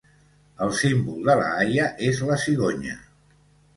El 0.67 0.71
símbol 0.77 1.29
de 1.29 1.35
La 1.41 1.51
Haia 1.59 1.85
és 2.09 2.23
la 2.31 2.39
cigonya. 2.47 2.97